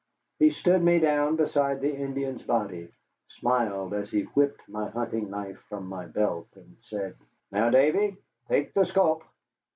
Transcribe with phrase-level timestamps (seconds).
[0.39, 2.89] He stood me down beside the Indian's body,
[3.29, 7.17] smiled as he whipped my hunting knife from my belt, and said,
[7.51, 8.17] "Now, Davy,
[8.47, 9.21] take the sculp."